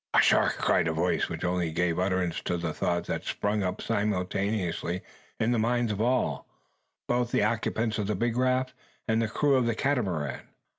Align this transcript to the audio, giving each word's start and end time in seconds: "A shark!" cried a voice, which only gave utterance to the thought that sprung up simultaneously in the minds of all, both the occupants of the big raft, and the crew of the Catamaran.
"A 0.15 0.19
shark!" 0.23 0.57
cried 0.57 0.87
a 0.87 0.93
voice, 0.93 1.29
which 1.29 1.43
only 1.43 1.69
gave 1.69 1.99
utterance 1.99 2.41
to 2.45 2.57
the 2.57 2.73
thought 2.73 3.05
that 3.05 3.23
sprung 3.23 3.61
up 3.61 3.81
simultaneously 3.83 5.03
in 5.39 5.51
the 5.51 5.59
minds 5.59 5.91
of 5.91 6.01
all, 6.01 6.47
both 7.07 7.29
the 7.29 7.43
occupants 7.43 7.99
of 7.99 8.07
the 8.07 8.15
big 8.15 8.35
raft, 8.35 8.73
and 9.07 9.21
the 9.21 9.27
crew 9.27 9.53
of 9.53 9.67
the 9.67 9.75
Catamaran. 9.75 10.47